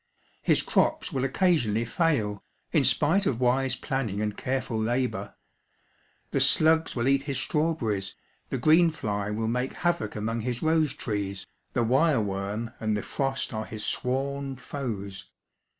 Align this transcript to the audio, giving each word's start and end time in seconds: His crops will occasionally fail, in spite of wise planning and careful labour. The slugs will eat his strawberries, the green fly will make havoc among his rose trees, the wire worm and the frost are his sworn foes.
His 0.41 0.63
crops 0.63 1.13
will 1.13 1.23
occasionally 1.23 1.85
fail, 1.85 2.43
in 2.71 2.83
spite 2.83 3.27
of 3.27 3.39
wise 3.39 3.75
planning 3.75 4.19
and 4.19 4.35
careful 4.35 4.81
labour. 4.81 5.35
The 6.31 6.39
slugs 6.41 6.95
will 6.95 7.07
eat 7.07 7.21
his 7.29 7.37
strawberries, 7.37 8.15
the 8.49 8.57
green 8.57 8.89
fly 8.89 9.29
will 9.29 9.47
make 9.47 9.73
havoc 9.73 10.15
among 10.15 10.41
his 10.41 10.63
rose 10.63 10.95
trees, 10.95 11.45
the 11.73 11.83
wire 11.83 12.19
worm 12.19 12.71
and 12.79 12.97
the 12.97 13.03
frost 13.03 13.53
are 13.53 13.65
his 13.65 13.85
sworn 13.85 14.55
foes. 14.55 15.29